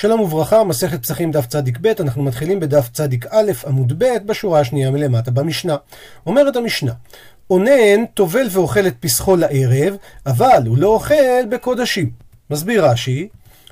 [0.00, 4.60] שלום וברכה, מסכת פסחים דף צדיק ב', אנחנו מתחילים בדף צדיק א', עמוד ב', בשורה
[4.60, 5.76] השנייה מלמטה במשנה.
[6.26, 6.92] אומרת המשנה,
[7.50, 12.10] אונן טובל ואוכל את פסחו לערב, אבל הוא לא אוכל בקודשים.
[12.50, 13.28] מסביר רש"י,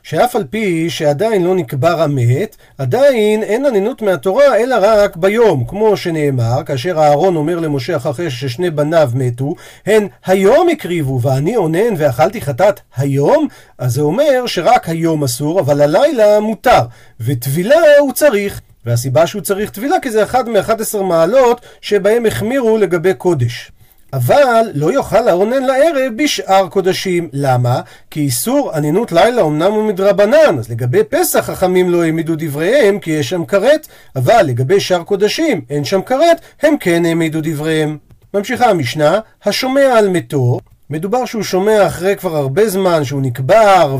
[0.08, 5.96] שאף על פי שעדיין לא נקבר המת, עדיין אין ענינות מהתורה אלא רק ביום, כמו
[5.96, 9.54] שנאמר, כאשר אהרון אומר למשה אחרי ששני בניו מתו,
[9.86, 13.48] הן היום הקריבו ואני אונן ואכלתי חטאת היום,
[13.78, 16.80] אז זה אומר שרק היום אסור, אבל הלילה מותר,
[17.20, 18.60] וטבילה הוא צריך.
[18.86, 23.72] והסיבה שהוא צריך טבילה כי זה אחד מ-11 מעלות שבהם החמירו לגבי קודש.
[24.12, 27.28] אבל לא יאכל האונן לערב בשאר קודשים.
[27.32, 27.80] למה?
[28.10, 33.10] כי איסור ענינות לילה אמנם הוא מדרבנן, אז לגבי פסח חכמים לא העמידו דבריהם כי
[33.10, 37.98] יש שם כרת, אבל לגבי שאר קודשים אין שם כרת, הם כן העמידו דבריהם.
[38.34, 43.98] ממשיכה המשנה, השומע על מתו, מדובר שהוא שומע אחרי כבר הרבה זמן שהוא נקבר,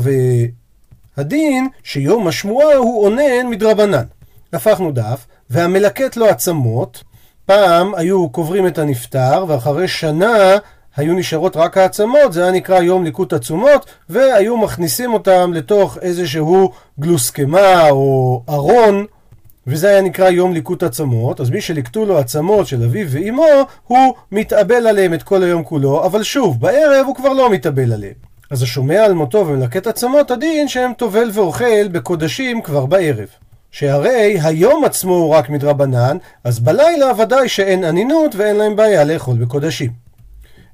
[1.17, 4.03] והדין שיום השמועה הוא אונן מדרבנן.
[4.53, 7.03] הפכנו דף, והמלקט לו עצמות,
[7.49, 10.57] פעם היו קוברים את הנפטר, ואחרי שנה
[10.97, 16.71] היו נשארות רק העצמות, זה היה נקרא יום ליקוט עצומות, והיו מכניסים אותם לתוך איזשהו
[16.99, 19.05] גלוסקמה או ארון,
[19.67, 23.47] וזה היה נקרא יום ליקוט עצמות, אז מי שליקטו לו עצמות של אביו ואימו,
[23.87, 28.13] הוא מתאבל עליהם את כל היום כולו, אבל שוב, בערב הוא כבר לא מתאבל עליהם.
[28.51, 33.27] אז השומע על מותו ומלקט עצמות, הדין שהם טובל ואוכל בקודשים כבר בערב.
[33.71, 39.37] שהרי היום עצמו הוא רק מדרבנן, אז בלילה ודאי שאין אנינות ואין להם בעיה לאכול
[39.37, 40.09] בקודשים.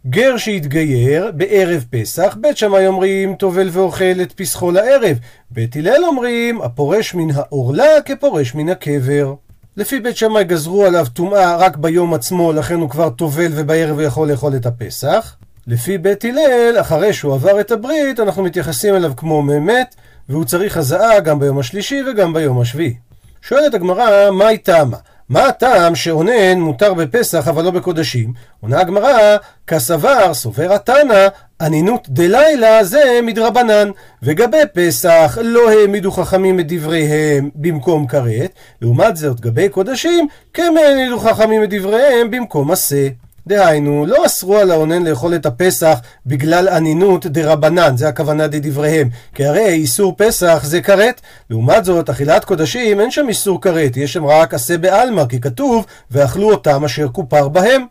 [0.07, 5.17] גר שהתגייר בערב פסח, בית שמאי אומרים טובל ואוכל את פסחו לערב,
[5.51, 9.33] בית הלל אומרים הפורש מן העורלה כפורש מן הקבר.
[9.77, 14.01] לפי בית שמאי גזרו עליו טומאה רק ביום עצמו, לכן הוא כבר טובל ובערב הוא
[14.01, 15.35] יכול לאכול את הפסח.
[15.67, 19.95] לפי בית הלל, אחרי שהוא עבר את הברית, אנחנו מתייחסים אליו כמו ממת,
[20.29, 22.95] והוא צריך הזעה גם ביום השלישי וגם ביום השביעי.
[23.41, 24.97] שואלת הגמרא, מהי טעמה?
[25.29, 28.33] מה הטעם שאונן מותר בפסח אבל לא בקודשים?
[28.61, 29.37] עונה הגמרא,
[29.67, 31.27] כסבר סובר התנא,
[31.61, 33.89] אנינות דלילה זה מדרבנן,
[34.23, 41.19] וגבי פסח לא העמידו חכמים את דבריהם במקום כרת, לעומת זאת גבי קודשים כן העמידו
[41.19, 43.07] חכמים את דבריהם במקום עשה.
[43.47, 49.09] דהיינו, לא אסרו על האונן לאכול את הפסח בגלל אנינות דרבנן, זה הכוונה דדבריהם.
[49.33, 51.21] כי הרי איסור פסח זה כרת.
[51.49, 55.85] לעומת זאת, אכילת קודשים אין שם איסור כרת, יש שם רק עשה בעלמא, כי כתוב,
[56.11, 57.85] ואכלו אותם אשר כופר בהם.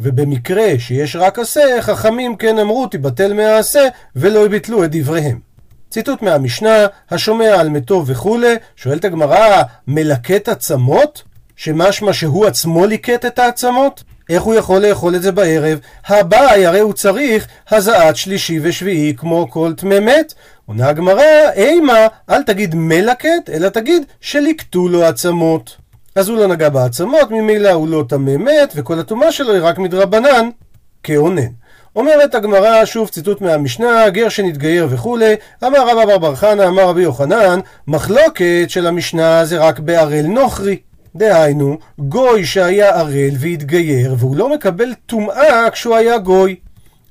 [0.00, 5.38] ובמקרה שיש רק עשה, חכמים כן אמרו תיבטל מהעשה, ולא יביטלו את דבריהם.
[5.90, 11.22] ציטוט מהמשנה, השומע על מתו וכולי, שואלת הגמרא, מלקט עצמות?
[11.56, 14.02] שמשמע שהוא עצמו ליקט את העצמות?
[14.30, 15.78] איך הוא יכול לאכול את זה בערב?
[16.06, 20.34] הבאי הרי הוא צריך הזעת שלישי ושביעי כמו כל טמא מת.
[20.66, 25.76] עונה הגמרא, אימה, אל תגיד מלקט, אלא תגיד שליקטו לו עצמות.
[26.14, 29.78] אז הוא לא נגע בעצמות, ממילא הוא לא טמא מת, וכל הטומאה שלו היא רק
[29.78, 30.48] מדרבנן,
[31.02, 31.42] כאונן.
[31.96, 35.34] אומרת הגמרא, שוב ציטוט מהמשנה, גר שנתגייר וכולי,
[35.66, 40.76] אמר רבא בר בר חנא, אמר רבי יוחנן, מחלוקת של המשנה זה רק בערל נוכרי.
[41.16, 46.56] דהיינו, גוי שהיה ערל והתגייר, והוא לא מקבל טומאה כשהוא היה גוי.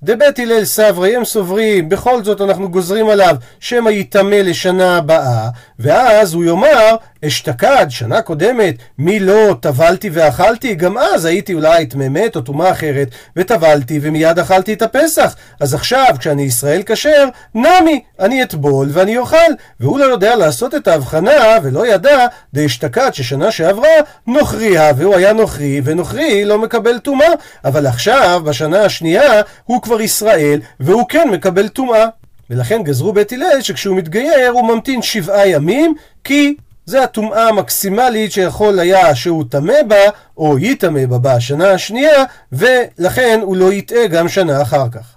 [0.04, 5.50] דבית הלל סברי הם סוברים, בכל זאת אנחנו גוזרים עליו שמא יטמא לשנה הבאה,
[5.80, 6.96] ואז הוא יאמר,
[7.26, 10.76] אשתקד, שנה קודמת, מי לא טבלתי ואכלתי?
[10.76, 15.36] גם אז הייתי אולי טמא או טומאה אחרת, וטבלתי ומיד אכלתי את הפסח.
[15.60, 19.38] אז עכשיו, כשאני ישראל כשר, נמי, אני אטבול ואני אוכל.
[19.80, 23.90] והוא לא יודע לעשות את ההבחנה, ולא ידע, דאשתקד ששנה שעברה,
[24.28, 27.30] נוכריה, והוא היה נוכרי, ונוכרי לא מקבל טומאה.
[27.66, 32.06] אבל עכשיו, בשנה השנייה, הוא כבר ישראל, והוא כן מקבל טומאה.
[32.50, 36.56] ולכן גזרו בית הלל שכשהוא מתגייר הוא ממתין שבעה ימים, כי
[36.86, 39.96] זה הטומאה המקסימלית שיכול היה שהוא טמא בה,
[40.38, 45.16] או יטמא בה בשנה השנייה, ולכן הוא לא יטעה גם שנה אחר כך.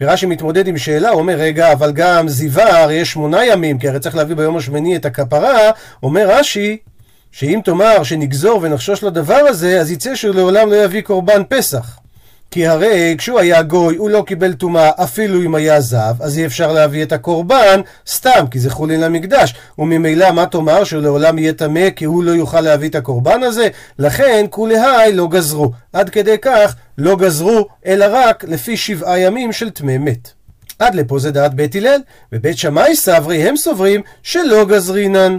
[0.00, 4.00] ורש"י מתמודד עם שאלה, הוא אומר, רגע, אבל גם זיוור יש שמונה ימים, כי הרי
[4.00, 5.70] צריך להביא ביום השמיני את הכפרה,
[6.02, 6.76] אומר רש"י,
[7.32, 12.03] שאם תאמר שנגזור ונחשוש לדבר הזה, אז יצא שהוא לעולם לא יביא קורבן פסח.
[12.54, 16.46] כי הרי כשהוא היה גוי הוא לא קיבל טומאה אפילו אם היה זב, אז אי
[16.46, 19.54] אפשר להביא את הקורבן סתם, כי זה חולין למקדש.
[19.78, 23.68] וממילא מה תאמר שהוא לעולם יהיה טמא כי הוא לא יוכל להביא את הקורבן הזה?
[23.98, 25.72] לכן כולי היי לא גזרו.
[25.92, 30.28] עד כדי כך לא גזרו, אלא רק לפי שבעה ימים של טמא מת.
[30.78, 32.00] עד לפה זה דעת בית הלל,
[32.32, 35.38] ובית שמאי סברי הם סוברים שלא גזרינן.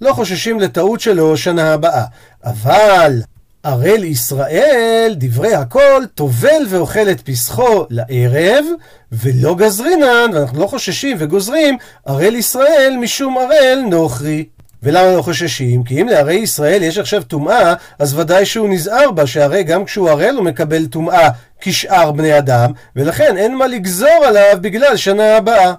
[0.00, 2.04] לא חוששים לטעות שלו שנה הבאה.
[2.44, 3.20] אבל
[3.62, 8.64] ערל ישראל, דברי הכל, טובל ואוכל את פסחו לערב,
[9.12, 11.76] ולא גזרינן, ואנחנו לא חוששים וגוזרים,
[12.06, 14.44] ערל ישראל משום ערל נוכרי.
[14.82, 15.84] ולמה לא חוששים?
[15.84, 20.10] כי אם לערי ישראל יש עכשיו טומאה, אז ודאי שהוא נזהר בה, שהרי גם כשהוא
[20.10, 21.28] ערל הוא מקבל טומאה
[21.60, 25.74] כשאר בני אדם, ולכן אין מה לגזור עליו בגלל שנה הבאה.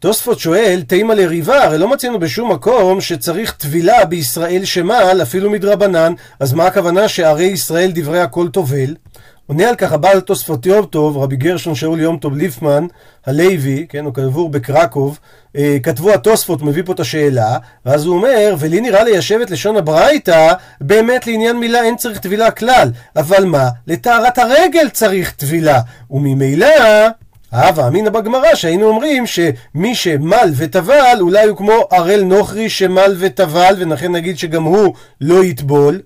[0.00, 6.12] תוספות שואל, תימא לריבה, הרי לא מצינו בשום מקום שצריך טבילה בישראל שמעל, אפילו מדרבנן,
[6.40, 8.94] אז מה הכוונה שערי ישראל דברי הכל טובל?
[9.46, 12.86] עונה על כך הבעל תוספות יום טוב, רבי גרשון שאול יום טוב ליפמן,
[13.26, 15.18] הלוי, כן, הוא קבור בקרקוב,
[15.56, 19.76] אה, כתבו התוספות, מביא פה את השאלה, ואז הוא אומר, ולי נראה ליישב את לשון
[19.76, 23.68] הברייתא, באמת לעניין מילה אין צריך טבילה כלל, אבל מה?
[23.86, 25.80] לטהרת הרגל צריך טבילה,
[26.10, 26.66] וממילא...
[27.52, 33.74] הווה אמינא בגמרא שהיינו אומרים שמי שמל וטבל אולי הוא כמו ערל נוכרי שמל וטבל
[33.78, 36.00] ולכן נגיד שגם הוא לא יטבול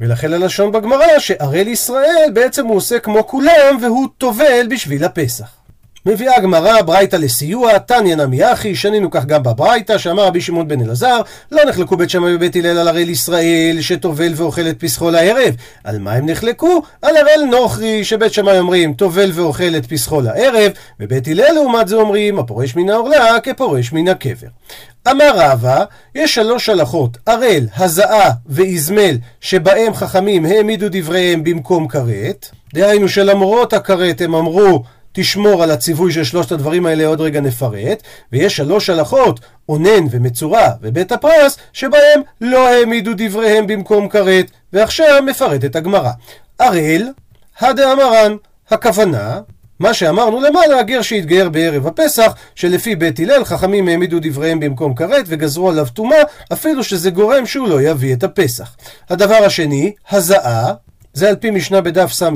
[0.00, 5.63] ולכן הלשון בגמרא שערל ישראל בעצם הוא עושה כמו כולם והוא טובל בשביל הפסח.
[6.06, 10.80] מביאה הגמרא ברייתא לסיוע, תניא נמי אחי, שנינו כך גם בברייתא, שאמר רבי שמעון בן
[10.80, 11.20] אלעזר,
[11.52, 15.54] לא נחלקו בית שמאי ובית הלל על הראל ישראל, שטובל ואוכל את פסחו לערב.
[15.84, 16.82] על מה הם נחלקו?
[17.02, 21.96] על הראל נוכרי, שבית שמאי אומרים, טובל ואוכל את פסחו לערב, ובית הלל לעומת זה
[21.96, 24.48] אומרים, הפורש מן העורלה כפורש מן הקבר.
[25.10, 25.84] אמר רבא,
[26.14, 34.20] יש שלוש הלכות, ערל, הזעה ואיזמל, שבהם חכמים העמידו דבריהם במקום כרת, דהיינו שלמרות הכרת
[34.20, 34.82] הם אמרו
[35.16, 38.02] תשמור על הציווי של שלושת הדברים האלה, עוד רגע נפרט,
[38.32, 45.76] ויש שלוש הלכות, אונן ומצורע ובית הפרס, שבהם לא העמידו דבריהם במקום כרת, ועכשיו מפרטת
[45.76, 46.10] הגמרא.
[46.60, 47.08] הראל,
[47.60, 48.36] הדאמרן,
[48.70, 49.40] הכוונה,
[49.78, 55.24] מה שאמרנו למעלה, הגר שהתגייר בערב הפסח, שלפי בית הלל חכמים העמידו דבריהם במקום כרת
[55.28, 56.22] וגזרו עליו טומאה,
[56.52, 58.76] אפילו שזה גורם שהוא לא יביא את הפסח.
[59.10, 60.72] הדבר השני, הזעה,
[61.14, 62.28] זה על פי משנה בדף ס"ה,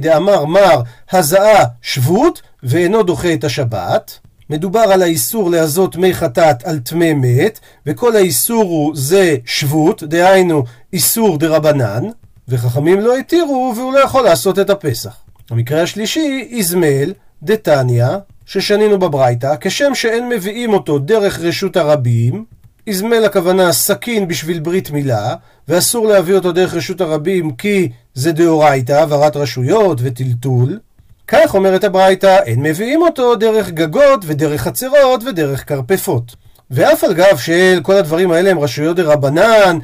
[0.00, 0.82] דאמר מר
[1.12, 4.18] הזעה שבות ואינו דוחה את השבת.
[4.50, 10.64] מדובר על האיסור להזות מי חטאת על טמא מת, וכל האיסור הוא זה שבות, דהיינו
[10.92, 12.04] איסור דרבנן,
[12.48, 15.16] וחכמים לא התירו והוא לא יכול לעשות את הפסח.
[15.50, 18.06] המקרה השלישי, איזמל, דתניא,
[18.46, 22.44] ששנינו בברייתא, כשם שאין מביאים אותו דרך רשות הרבים,
[22.86, 25.34] איזמל הכוונה סכין בשביל ברית מילה,
[25.68, 30.78] ואסור להביא אותו דרך רשות הרבים כי זה דאורייתא, העברת רשויות וטלטול.
[31.28, 36.36] כך אומרת הברייתא, אין מביאים אותו דרך גגות ודרך חצרות ודרך כרפפות.
[36.70, 39.78] ואף על גב של כל הדברים האלה הם רשויות דרבנן,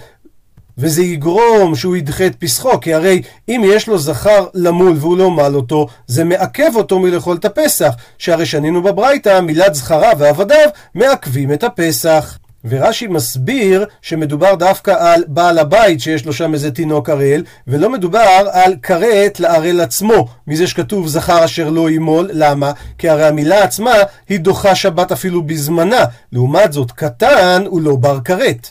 [0.79, 5.31] וזה יגרום שהוא ידחה את פסחו, כי הרי אם יש לו זכר למול והוא לא
[5.31, 11.53] מל אותו, זה מעכב אותו מלאכול את הפסח, שהרי שנינו בברייתא, מילת זכרה ועבדיו מעכבים
[11.53, 12.39] את הפסח.
[12.65, 18.49] ורש"י מסביר שמדובר דווקא על בעל הבית שיש לו שם איזה תינוק ערל, ולא מדובר
[18.53, 22.73] על כרת לערל עצמו, מזה שכתוב זכר אשר לא ימול, למה?
[22.99, 23.95] כי הרי המילה עצמה
[24.29, 28.71] היא דוחה שבת אפילו בזמנה, לעומת זאת קטן הוא לא בר כרת.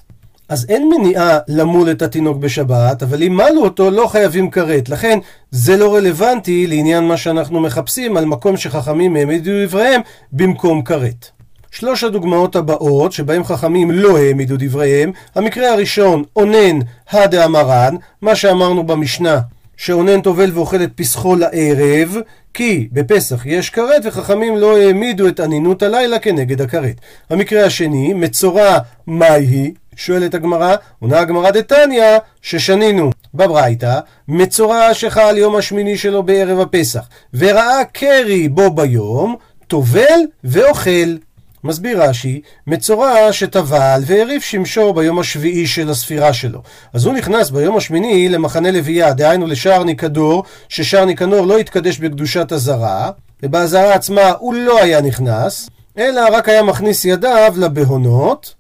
[0.50, 4.89] אז אין מניעה למול את התינוק בשבת, אבל אם מלו אותו לא חייבים כרת.
[4.89, 5.19] לכן
[5.51, 10.01] זה לא רלוונטי לעניין מה שאנחנו מחפשים על מקום שחכמים העמידו דבריהם
[10.31, 11.38] במקום כרת.
[11.71, 16.80] שלוש הדוגמאות הבאות, שבהם חכמים לא העמידו דבריהם, המקרה הראשון, אונן
[17.12, 19.39] הדאמרן, מה שאמרנו במשנה,
[19.77, 22.18] שאונן טובל ואוכל את פסחו לערב,
[22.54, 26.95] כי בפסח יש כרת וחכמים לא העמידו את אנינות הלילה כנגד הכרת.
[27.30, 28.77] המקרה השני, מצורע
[29.07, 29.74] מהי היא?
[29.95, 37.85] שואלת הגמרא, עונה הגמרא דתניא, ששנינו בברייתא, מצורע שחל יום השמיני שלו בערב הפסח, וראה
[37.94, 39.35] קרי בו ביום,
[39.68, 41.16] טובל ואוכל.
[41.63, 46.61] מסביר רש"י, מצורע שטבל והריף שמשו ביום השביעי של הספירה שלו.
[46.94, 52.51] אז הוא נכנס ביום השמיני למחנה לוויה, דהיינו לשער ניקדור, ששער ניקנור לא התקדש בקדושת
[52.51, 53.11] הזרה,
[53.44, 58.58] ובאזהרה עצמה הוא לא היה נכנס, אלא רק היה מכניס ידיו לבהונות,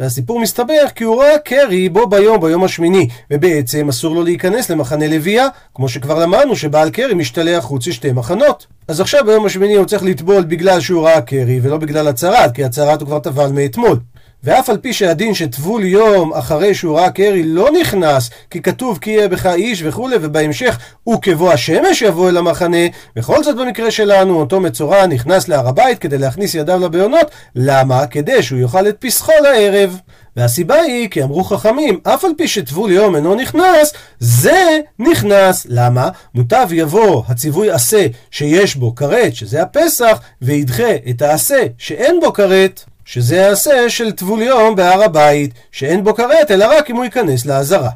[0.00, 5.08] והסיפור מסתבך כי הוא ראה קרי בו ביום, ביום השמיני, ובעצם אסור לו להיכנס למחנה
[5.08, 8.66] לוויה, כמו שכבר למדנו שבעל קרי משתלח חוץ לשתי מחנות.
[8.88, 12.64] אז עכשיו ביום השמיני הוא צריך לטבול בגלל שהוא ראה קרי, ולא בגלל הצהרת, כי
[12.64, 13.98] הצהרת הוא כבר טבל מאתמול.
[14.44, 19.10] ואף על פי שהדין שטבול יום אחרי שהוא ראה קרי לא נכנס, כי כתוב כי
[19.10, 24.40] יהיה בך איש וכולי, ובהמשך הוא כבוא השמש יבוא אל המחנה, בכל זאת במקרה שלנו
[24.40, 28.06] אותו מצורע נכנס להר הבית כדי להכניס ידיו לבעונות, למה?
[28.06, 29.98] כדי שהוא יאכל את פסחו לערב.
[30.36, 35.66] והסיבה היא כי אמרו חכמים, אף על פי שטבול יום אינו נכנס, זה נכנס.
[35.68, 36.08] למה?
[36.34, 42.84] מוטב יבוא הציווי עשה שיש בו כרת, שזה הפסח, וידחה את העשה שאין בו כרת.
[43.12, 47.46] שזה העשה של טבול יום בהר הבית, שאין בו כרת, אלא רק אם הוא ייכנס
[47.46, 47.90] לעזרה.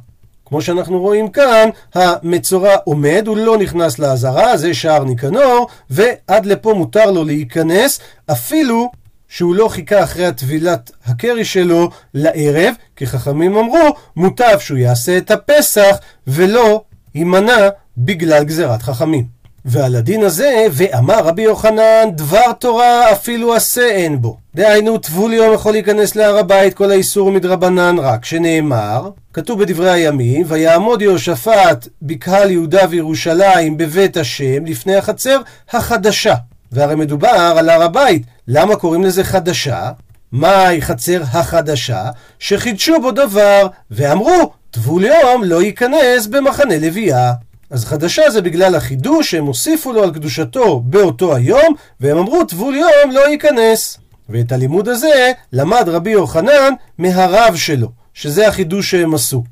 [0.47, 6.75] כמו שאנחנו רואים כאן, המצורע עומד, הוא לא נכנס לעזרה, זה שער ניקנור, ועד לפה
[6.75, 8.00] מותר לו להיכנס,
[8.33, 8.90] אפילו
[9.28, 15.30] שהוא לא חיכה אחרי הטבילת הקרי שלו לערב, כי חכמים אמרו, מוטב שהוא יעשה את
[15.30, 16.83] הפסח ולא
[17.14, 17.68] יימנע
[17.99, 19.33] בגלל גזירת חכמים.
[19.64, 24.37] ועל הדין הזה, ואמר רבי יוחנן, דבר תורה אפילו עשה אין בו.
[24.54, 30.44] דהיינו, טבול יום יכול להיכנס להר הבית, כל האיסור מדרבנן רק, שנאמר, כתוב בדברי הימים,
[30.49, 35.40] ויעמוד יהושפט בקהל יהודה וירושלים בבית השם לפני החצר
[35.73, 36.35] החדשה.
[36.73, 39.90] והרי מדובר על הר הבית, למה קוראים לזה חדשה?
[40.33, 42.04] מהי חצר החדשה?
[42.38, 47.33] שחידשו בו דבר, ואמרו, טבול יום לא ייכנס במחנה לוויה.
[47.75, 52.75] אז חדשה זה בגלל החידוש שהם הוסיפו לו על קדושתו באותו היום, והם אמרו טבול
[52.75, 53.99] יום לא ייכנס.
[54.28, 59.45] ואת הלימוד הזה למד רבי יוחנן מהרב שלו, שזה החידוש שהם עשו.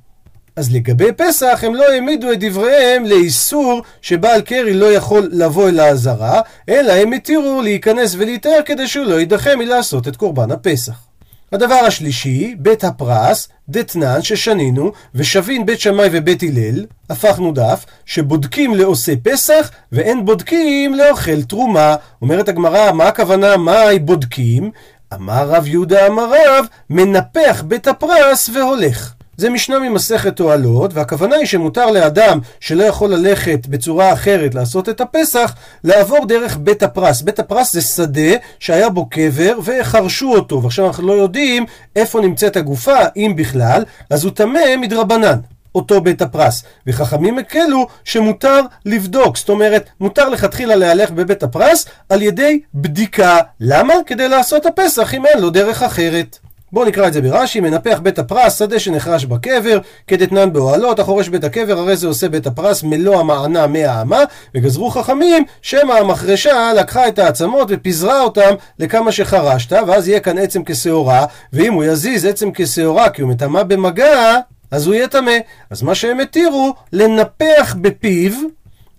[0.57, 5.81] אז לגבי פסח הם לא העמידו את דבריהם לאיסור שבעל קרי לא יכול לבוא אל
[5.81, 11.12] העזרה, אלא הם התירו להיכנס ולהתאר כדי שהוא לא יידחה מלעשות את קורבן הפסח.
[11.53, 19.13] הדבר השלישי, בית הפרס, דתנן ששנינו, ושבין בית שמאי ובית הלל, הפכנו דף, שבודקים לעושה
[19.23, 21.97] פסח, ואין בודקים לאוכל תרומה.
[22.23, 24.71] אומרת הגמרא, מה הכוונה, מהי בודקים?
[25.15, 29.13] אמר רב יהודה אמר רב, מנפח בית הפרס והולך.
[29.43, 35.01] זה משנה ממסכת אוהלות, והכוונה היא שמותר לאדם שלא יכול ללכת בצורה אחרת לעשות את
[35.01, 37.23] הפסח, לעבור דרך בית הפרס.
[37.23, 42.57] בית הפרס זה שדה שהיה בו קבר וחרשו אותו, ועכשיו אנחנו לא יודעים איפה נמצאת
[42.57, 45.39] הגופה, אם בכלל, אז הוא טמא מדרבנן.
[45.75, 46.65] אותו בית הפרס.
[46.87, 53.39] וחכמים הקלו שמותר לבדוק, זאת אומרת, מותר לכתחילה להלך בבית הפרס על ידי בדיקה.
[53.61, 53.95] למה?
[54.07, 56.39] כדי לעשות הפסח אם אין לו דרך אחרת.
[56.73, 61.45] בואו נקרא את זה ברש"י, מנפח בית הפרס, שדה שנחרש בקבר, כדתנן באוהלות, החורש בית
[61.45, 64.21] הקבר, הרי זה עושה בית הפרס מלוא המענה מהאמה,
[64.55, 70.63] וגזרו חכמים שמא המחרשה לקחה את העצמות ופיזרה אותם לכמה שחרשת, ואז יהיה כאן עצם
[70.67, 74.37] כשעורה, ואם הוא יזיז עצם כשעורה כי הוא מטמא במגע,
[74.71, 75.37] אז הוא יהיה טמא.
[75.71, 78.33] אז מה שהם התירו, לנפח בפיו,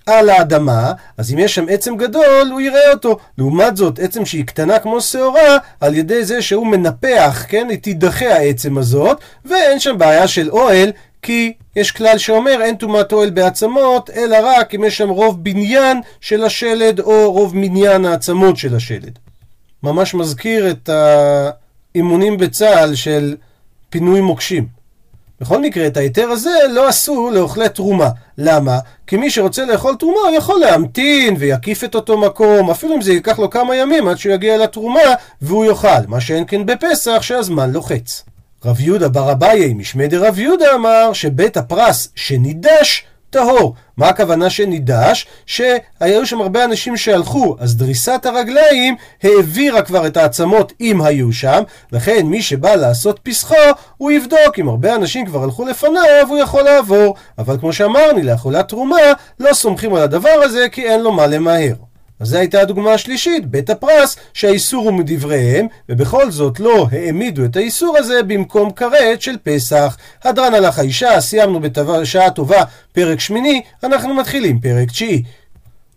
[0.05, 3.17] על האדמה, אז אם יש שם עצם גדול, הוא יראה אותו.
[3.37, 8.33] לעומת זאת, עצם שהיא קטנה כמו שעורה, על ידי זה שהוא מנפח, כן, היא תידחה
[8.33, 10.91] העצם הזאת, ואין שם בעיה של אוהל,
[11.21, 16.01] כי יש כלל שאומר אין טומאת אוהל בעצמות, אלא רק אם יש שם רוב בניין
[16.21, 19.19] של השלד, או רוב מניין העצמות של השלד.
[19.83, 23.35] ממש מזכיר את האימונים בצה"ל של
[23.89, 24.82] פינוי מוקשים.
[25.43, 28.09] בכל מקרה, את ההיתר הזה לא עשו לאוכלי תרומה.
[28.37, 28.79] למה?
[29.07, 33.39] כי מי שרוצה לאכול תרומה יכול להמתין ויקיף את אותו מקום, אפילו אם זה ייקח
[33.39, 34.99] לו כמה ימים עד שהוא יגיע לתרומה
[35.41, 38.23] והוא יאכל, מה שאין כן בפסח שהזמן לוחץ.
[38.65, 43.75] רב יהודה בר אביי משמי דרב יהודה אמר שבית הפרס שנידש טהור.
[43.97, 45.27] מה הכוונה שנידש?
[45.45, 51.63] שהיו שם הרבה אנשים שהלכו, אז דריסת הרגליים העבירה כבר את העצמות אם היו שם,
[51.91, 53.55] לכן מי שבא לעשות פסחו,
[53.97, 57.15] הוא יבדוק אם הרבה אנשים כבר הלכו לפניו, הוא יכול לעבור.
[57.37, 58.97] אבל כמו שאמרנו, לאכולת תרומה,
[59.39, 61.92] לא סומכים על הדבר הזה כי אין לו מה למהר.
[62.23, 67.55] אז זו הייתה הדוגמה השלישית, בית הפרס, שהאיסור הוא מדבריהם, ובכל זאת לא העמידו את
[67.55, 69.97] האיסור הזה במקום כרת של פסח.
[70.23, 75.23] הדרן הלך האישה, סיימנו בשעה טובה פרק שמיני, אנחנו מתחילים פרק תשיעי.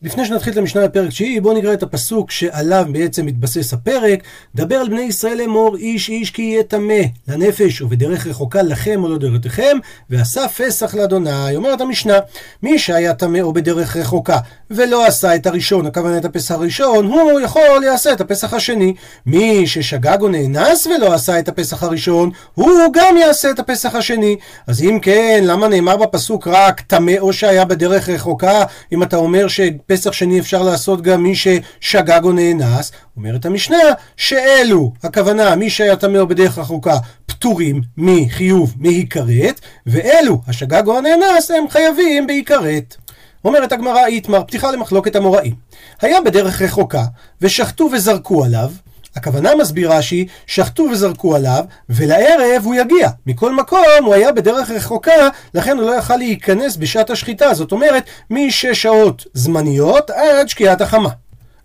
[0.06, 4.22] לפני שנתחיל את המשנה בפרק תשיעי, בואו נקרא את הפסוק שעליו בעצם מתבסס הפרק.
[4.54, 9.18] דבר על בני ישראל לאמור, איש איש כי יהיה טמא לנפש, ובדרך רחוקה לכם או
[9.18, 9.76] דרככם,
[10.10, 11.56] ועשה פסח לאדוני.
[11.56, 12.18] אומרת המשנה,
[12.62, 14.38] מי שהיה טמא או בדרך רחוקה,
[14.70, 18.94] ולא עשה את הראשון, הכוונה את הפסח הראשון, הוא יכול יעשה את הפסח השני.
[19.26, 24.36] מי ששגג או נאנס ולא עשה את הפסח הראשון, הוא גם יעשה את הפסח השני.
[24.66, 29.48] אז אם כן, למה נאמר בפסוק רק טמא או שהיה בדרך רחוקה, אם אתה אומר
[29.96, 32.92] שפסח שני אפשר לעשות גם מי ששגג או נאנס?
[33.16, 33.76] אומרת המשנה,
[34.16, 41.68] שאלו, הכוונה, מי שהיה טמא בדרך רחוקה, פטורים מחיוב מהיכרת, ואלו, השגג או הנאנס, הם
[41.68, 42.96] חייבים בהיכרת.
[43.44, 45.54] אומרת הגמרא איתמר, פתיחה למחלוקת המוראים.
[46.00, 47.04] היה בדרך רחוקה,
[47.40, 48.70] ושחטו וזרקו עליו,
[49.16, 53.08] הכוונה מסביר רש"י, שחטו וזרקו עליו, ולערב הוא יגיע.
[53.26, 57.54] מכל מקום הוא היה בדרך רחוקה, לכן הוא לא יכל להיכנס בשעת השחיטה.
[57.54, 61.11] זאת אומרת, משש שעות זמניות עד שקיעת החמה.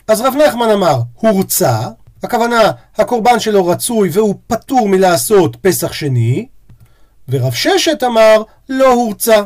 [0.07, 1.79] אז רב נחמן אמר, הורצה,
[2.23, 6.47] הכוונה, הקורבן שלו רצוי והוא פטור מלעשות פסח שני,
[7.29, 9.41] ורב ששת אמר, לא הורצה.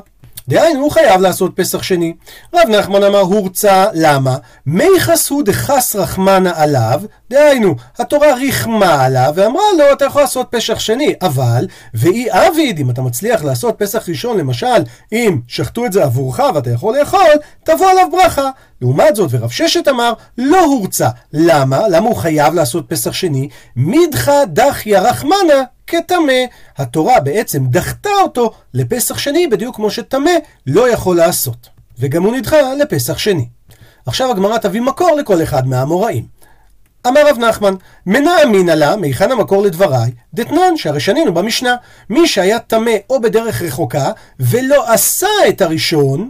[0.47, 2.13] דהיינו, הוא חייב לעשות פסח שני.
[2.55, 4.37] רב נחמן אמר הורצה, למה?
[4.65, 10.79] מי חסו דחס רחמנה עליו, דהיינו, התורה ריחמה עליו ואמרה לו, אתה יכול לעשות פסח
[10.79, 16.03] שני, אבל, ואי עביד, אם אתה מצליח לעשות פסח ראשון, למשל, אם שחטו את זה
[16.03, 17.19] עבורך ואתה יכול לאכול,
[17.63, 18.49] תבוא עליו ברכה.
[18.81, 21.09] לעומת זאת, ורב ששת אמר, לא הורצה.
[21.33, 21.87] למה?
[21.87, 23.49] למה הוא חייב לעשות פסח שני?
[23.75, 26.33] מידחה דחיה רחמנה כטמא.
[26.77, 30.31] התורה בעצם דחתה אותו לפסח שני, בדיוק כמו שטמא
[30.67, 31.69] לא יכול לעשות.
[31.99, 33.47] וגם הוא נדחה לפסח שני.
[34.05, 36.35] עכשיו הגמרא תביא מקור לכל אחד מהאמוראים.
[37.07, 37.73] אמר רב נחמן,
[38.05, 40.11] מנע אמינא לה, מהיכן המקור לדבריי?
[40.33, 41.75] דתנן, שהרי שנינו במשנה.
[42.09, 46.29] מי שהיה טמא או בדרך רחוקה, ולא עשה את הראשון,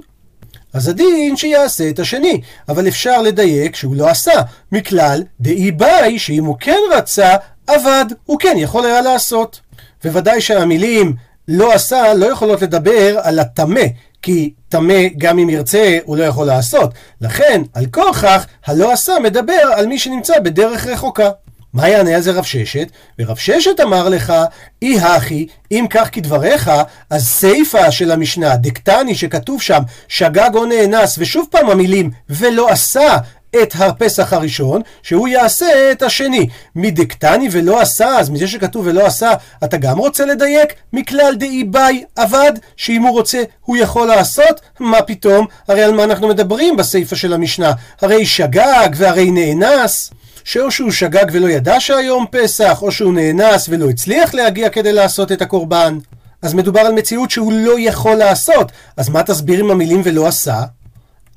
[0.75, 2.41] אז הדין שיעשה את השני.
[2.69, 4.41] אבל אפשר לדייק שהוא לא עשה,
[4.71, 7.35] מכלל דאי ביי, שאם הוא כן רצה,
[7.67, 9.59] עבד, הוא כן יכול היה לעשות.
[10.05, 11.13] וודאי שהמילים
[11.47, 13.81] לא עשה לא יכולות לדבר על הטמא,
[14.21, 16.93] כי טמא גם אם ירצה הוא לא יכול לעשות.
[17.21, 21.29] לכן, על כוכך, הלא עשה מדבר על מי שנמצא בדרך רחוקה.
[21.75, 22.87] מה יענה על זה רב ששת?
[23.19, 24.33] ורב ששת אמר לך,
[24.81, 26.71] אי הכי, אם כך כדבריך,
[27.09, 33.17] אז סיפא של המשנה, דקטני שכתוב שם, שגג או נאנס, ושוב פעם המילים, ולא עשה,
[33.63, 36.47] את הפסח הראשון, שהוא יעשה את השני.
[36.75, 40.73] מדקטני ולא עשה, אז מזה שכתוב ולא עשה, אתה גם רוצה לדייק?
[40.93, 44.61] מכלל דאי ביי עבד, שאם הוא רוצה, הוא יכול לעשות?
[44.79, 45.47] מה פתאום?
[45.67, 47.71] הרי על מה אנחנו מדברים בסיפא של המשנה?
[48.01, 50.11] הרי שגג והרי נאנס.
[50.45, 55.31] שאו שהוא שגג ולא ידע שהיום פסח, או שהוא נאנס ולא הצליח להגיע כדי לעשות
[55.31, 55.97] את הקורבן.
[56.41, 58.71] אז מדובר על מציאות שהוא לא יכול לעשות.
[58.97, 60.61] אז מה תסביר עם המילים ולא עשה?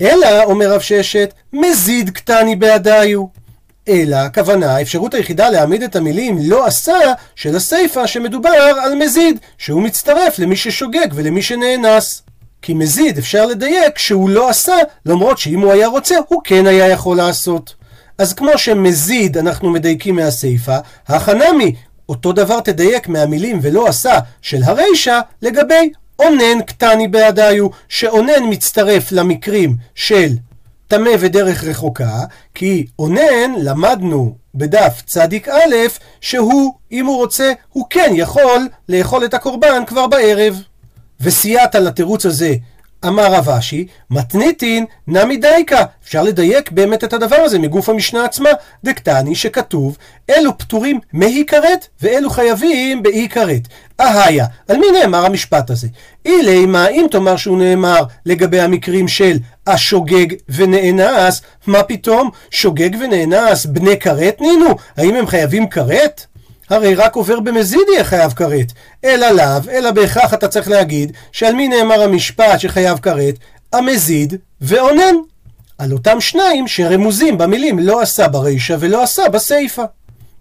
[0.01, 3.25] אלא, אומר רב ששת, מזיד קטני בעדיו.
[3.87, 6.99] אלא, הכוונה, האפשרות היחידה להעמיד את המילים לא עשה
[7.35, 8.49] של הסיפא שמדובר
[8.83, 12.23] על מזיד, שהוא מצטרף למי ששוגג ולמי שנאנס.
[12.61, 14.75] כי מזיד אפשר לדייק שהוא לא עשה,
[15.05, 17.78] למרות שאם הוא היה רוצה, הוא כן היה יכול לעשות.
[18.19, 21.75] אז כמו שמזיד אנחנו מדייקים מהסיפא, החנמי,
[22.09, 29.75] אותו דבר תדייק מהמילים ולא עשה של הרישא לגבי אונן קטני בעדיו, שאונן מצטרף למקרים
[29.95, 30.27] של
[30.87, 32.23] טמא ודרך רחוקה,
[32.55, 35.75] כי אונן למדנו בדף צדיק א',
[36.21, 40.61] שהוא, אם הוא רוצה, הוא כן יכול לאכול את הקורבן כבר בערב.
[41.21, 42.55] וסייעת לתירוץ הזה
[43.07, 45.83] אמר רב אשי, מתניתין נמי דייקה.
[46.03, 48.49] אפשר לדייק באמת את הדבר הזה מגוף המשנה עצמה.
[48.83, 49.97] דקטני שכתוב,
[50.29, 53.61] אלו פטורים מאי כרת ואלו חייבים באי כרת.
[53.99, 55.87] אהיה, על מי נאמר המשפט הזה?
[56.25, 62.29] אילי מה אם תאמר שהוא נאמר לגבי המקרים של השוגג ונאנס, מה פתאום?
[62.51, 64.75] שוגג ונאנס בני כרת נינהו?
[64.97, 66.25] האם הם חייבים כרת?
[66.69, 68.71] הרי רק עובר במזיד יהיה חייב כרת.
[69.05, 73.35] אלא לאו, אלא בהכרח אתה צריך להגיד שעל מי נאמר המשפט שחייב כרת?
[73.73, 75.15] המזיד ואונן.
[75.77, 79.83] על אותם שניים שרמוזים במילים לא עשה ברישא ולא עשה בסיפא.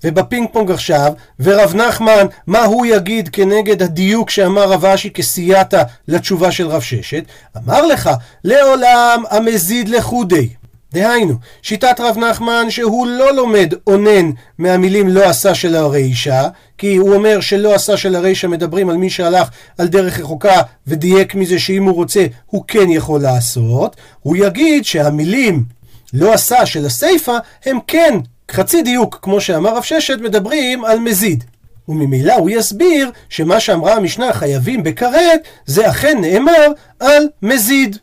[0.05, 6.53] ובפינג פונג עכשיו, ורב נחמן, מה הוא יגיד כנגד הדיוק שאמר רב אשי כסייעתא לתשובה
[6.53, 7.25] של רב ששת?
[7.57, 8.11] אמר לך,
[8.45, 10.49] לעולם המזיד לחודי.
[10.93, 16.49] דהיינו, שיטת רב נחמן שהוא לא לומד אונן מהמילים לא עשה של הרישא,
[16.79, 19.49] כי הוא אומר שלא עשה של הרישא מדברים על מי שהלך
[19.79, 25.65] על דרך רחוקה ודייק מזה שאם הוא רוצה הוא כן יכול לעשות, הוא יגיד שהמילים
[26.13, 28.15] לא עשה של הסיפא הם כן
[28.51, 31.45] חצי דיוק, כמו שאמר רב ששת, מדברים על מזיד.
[31.89, 36.67] וממילא הוא יסביר שמה שאמרה המשנה חייבים בכרת זה אכן נאמר
[37.01, 37.99] על מזיד.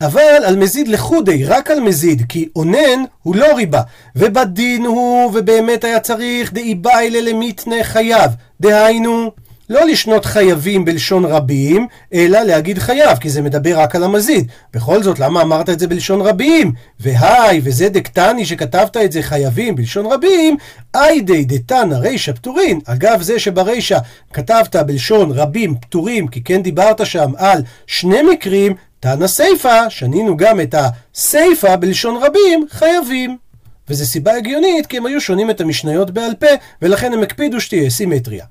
[0.00, 3.80] אבל על מזיד לחודי, רק על מזיד, כי אונן הוא לא ריבה.
[4.16, 8.30] ובדין הוא, ובאמת היה צריך דאי באי למיתנה חייב.
[8.60, 9.30] דהיינו,
[9.70, 14.48] לא לשנות חייבים בלשון רבים, אלא להגיד חייב, כי זה מדבר רק על המזיד.
[14.74, 16.72] בכל זאת, למה אמרת את זה בלשון רבים?
[17.00, 20.56] והי, וזה דקטני שכתבת את זה חייבים בלשון רבים,
[20.94, 22.80] איידי דתנא רישא פטורין.
[22.84, 23.98] אגב, זה שברישא
[24.32, 30.60] כתבת בלשון רבים פטורים, כי כן דיברת שם על שני מקרים, תנא סיפא, שנינו גם
[30.60, 33.43] את הסיפא בלשון רבים, חייבים.
[33.88, 36.46] וזו סיבה הגיונית, כי הם היו שונים את המשניות בעל פה,
[36.82, 38.44] ולכן הם הקפידו שתהיה סימטריה.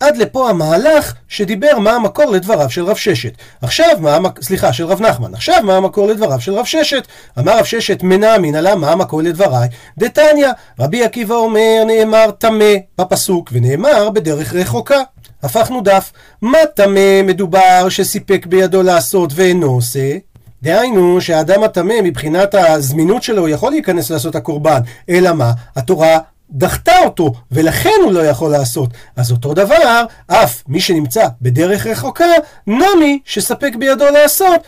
[0.00, 3.32] עד לפה המהלך שדיבר מה המקור לדבריו של רב ששת.
[3.62, 4.42] עכשיו, מה המק...
[4.42, 5.34] סליחה, של רב נחמן.
[5.34, 7.06] עכשיו, מה המקור לדבריו של רב ששת?
[7.38, 9.68] אמר רב ששת, מנע אמינא לה, מה המקור לדבריי?
[9.98, 10.48] דתניא,
[10.80, 15.00] רבי עקיבא אומר, נאמר טמא בפסוק, ונאמר בדרך רחוקה.
[15.42, 16.12] הפכנו דף.
[16.42, 20.29] מה טמא מדובר שסיפק בידו לעשות ואינו עושה?
[20.62, 25.52] דהיינו שהאדם הטמא מבחינת הזמינות שלו יכול להיכנס לעשות הקורבן, אלא מה?
[25.76, 26.18] התורה
[26.50, 28.90] דחתה אותו, ולכן הוא לא יכול לעשות.
[29.16, 32.24] אז אותו דבר, אף מי שנמצא בדרך רחוקה,
[32.66, 34.60] נמי שסיפק בידו לעשות,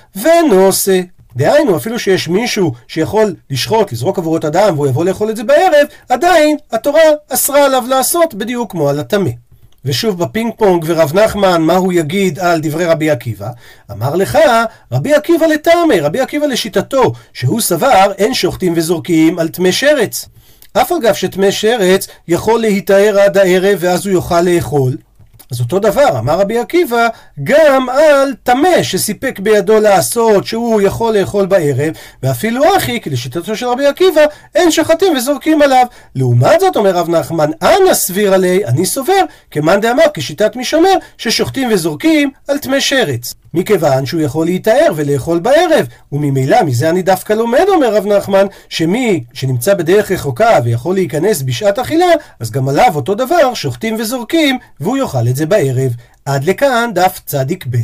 [0.66, 1.00] עושה.
[1.37, 5.44] דהיינו, אפילו שיש מישהו שיכול לשחוט, לזרוק עבורו את הדם, והוא יבוא לאכול את זה
[5.44, 9.31] בערב, עדיין התורה אסרה עליו לעשות בדיוק כמו על הטמא.
[9.85, 13.49] ושוב בפינג פונג ורב נחמן, מה הוא יגיד על דברי רבי עקיבא?
[13.90, 14.38] אמר לך,
[14.92, 20.29] רבי עקיבא לטעמיה, רבי עקיבא לשיטתו, שהוא סבר אין שוחטים וזורקים על טמא שרץ.
[20.73, 24.97] אף על גב שטמא שרץ יכול להיטהר עד הערב ואז הוא יוכל לאכול.
[25.53, 27.09] אז אותו דבר, אמר רבי עקיבא,
[27.45, 33.67] גם על טמא שסיפק בידו לעשות, שהוא יכול לאכול בערב, ואפילו אחי, כי לשיטתו של
[33.67, 34.21] רבי עקיבא,
[34.55, 35.87] אין שחטים וזורקים עליו.
[36.15, 40.95] לעומת זאת, אומר רב נחמן, אנא סביר עלי, אני סובר, כמאן דאמר, כשיטת מי שומר,
[41.19, 43.35] ששוחטים וזורקים על טמא שרץ.
[43.55, 49.25] מכיוון שהוא יכול להיטהר ולאכול בערב, וממילא מזה אני דווקא לומד, אומר רב נחמן, שמי
[49.33, 52.07] שנמצא בדרך רחוקה ויכול להיכנס בשעת אכילה,
[52.41, 55.93] אז גם עליו אותו דבר שוחטים וזורקים, והוא יאכל את זה בערב.
[56.25, 57.77] עד לכאן דף צדיק ב'.